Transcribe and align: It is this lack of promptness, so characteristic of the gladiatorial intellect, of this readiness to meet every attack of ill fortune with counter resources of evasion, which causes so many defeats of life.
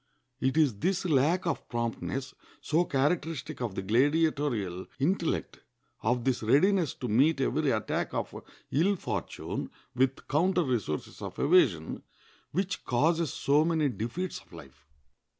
It 0.39 0.57
is 0.57 0.79
this 0.79 1.05
lack 1.05 1.45
of 1.45 1.69
promptness, 1.69 2.33
so 2.59 2.85
characteristic 2.85 3.61
of 3.61 3.75
the 3.75 3.83
gladiatorial 3.83 4.87
intellect, 4.97 5.59
of 6.01 6.23
this 6.23 6.41
readiness 6.41 6.95
to 6.95 7.07
meet 7.07 7.39
every 7.39 7.69
attack 7.69 8.11
of 8.15 8.35
ill 8.71 8.95
fortune 8.95 9.69
with 9.93 10.27
counter 10.27 10.63
resources 10.63 11.21
of 11.21 11.37
evasion, 11.37 12.01
which 12.49 12.83
causes 12.83 13.31
so 13.31 13.63
many 13.63 13.89
defeats 13.89 14.39
of 14.41 14.51
life. 14.51 14.87